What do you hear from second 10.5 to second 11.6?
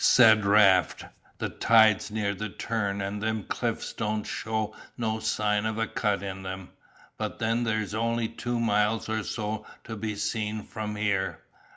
from here.